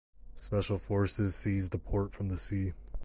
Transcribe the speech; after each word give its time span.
Special 0.33 0.79
forces 0.79 1.35
seized 1.35 1.69
the 1.71 1.77
port 1.77 2.11
from 2.11 2.29
the 2.29 2.37
sea. 2.39 2.73